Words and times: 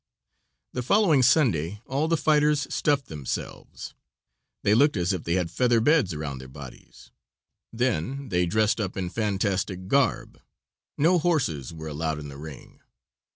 The 0.73 0.81
following 0.81 1.21
Sunday 1.21 1.79
all 1.85 2.07
the 2.07 2.17
fighters 2.17 2.65
stuffed 2.73 3.05
themselves. 3.05 3.93
They 4.63 4.73
looked 4.73 4.97
as 4.97 5.13
if 5.13 5.23
they 5.25 5.33
had 5.35 5.51
feather 5.51 5.79
beds 5.79 6.11
around 6.11 6.39
their 6.39 6.47
bodies. 6.47 7.11
Then 7.71 8.29
they 8.29 8.47
dressed 8.47 8.81
up 8.81 8.97
in 8.97 9.11
fantastic 9.11 9.87
garb. 9.87 10.41
No 10.97 11.19
horses 11.19 11.71
were 11.71 11.87
allowed 11.87 12.17
in 12.17 12.29
the 12.29 12.37
ring. 12.39 12.79